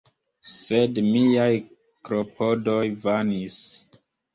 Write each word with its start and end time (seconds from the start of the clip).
Sed 0.51 0.97
miaj 1.09 1.51
klopodoj 2.09 2.83
vanis. 3.09 3.65